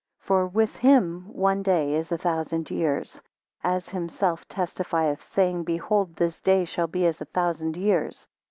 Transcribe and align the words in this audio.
5 0.17 0.25
For 0.25 0.47
with 0.47 0.77
him 0.77 1.31
one 1.31 1.61
day 1.61 1.93
is 1.93 2.11
a 2.11 2.17
thousand 2.17 2.71
years; 2.71 3.21
as 3.63 3.89
himself 3.89 4.47
testifieth, 4.47 5.21
saying, 5.21 5.63
Behold 5.63 6.15
this 6.15 6.41
day 6.41 6.65
shall 6.65 6.87
be 6.87 7.05
as 7.05 7.21
a 7.21 7.25
thousand 7.25 7.77
years. 7.77 8.27